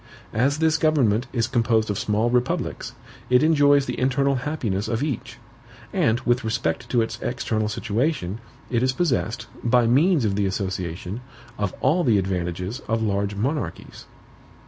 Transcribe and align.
"As 0.33 0.57
this 0.57 0.79
government 0.79 1.27
is 1.31 1.45
composed 1.45 1.91
of 1.91 1.99
small 1.99 2.31
republics, 2.31 2.93
it 3.29 3.43
enjoys 3.43 3.85
the 3.85 3.99
internal 3.99 4.33
happiness 4.33 4.87
of 4.87 5.03
each; 5.03 5.37
and 5.93 6.19
with 6.21 6.43
respect 6.43 6.89
to 6.89 7.03
its 7.03 7.19
external 7.21 7.69
situation, 7.69 8.39
it 8.71 8.81
is 8.81 8.93
possessed, 8.93 9.45
by 9.63 9.85
means 9.85 10.25
of 10.25 10.35
the 10.35 10.47
association, 10.47 11.21
of 11.59 11.75
all 11.81 12.03
the 12.03 12.17
advantages 12.17 12.79
of 12.87 13.03
large 13.03 13.35
monarchies." 13.35 14.07